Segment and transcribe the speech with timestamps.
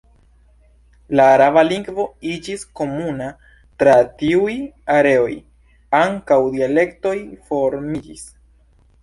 [1.17, 3.27] La araba lingvo iĝis komuna
[3.83, 3.93] tra
[4.23, 4.55] tiuj
[4.97, 5.31] areoj;
[6.01, 7.15] ankaŭ dialektoj
[7.53, 8.27] formiĝis.